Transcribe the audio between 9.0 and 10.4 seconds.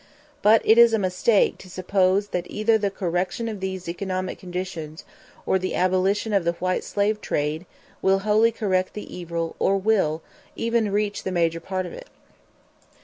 evil or will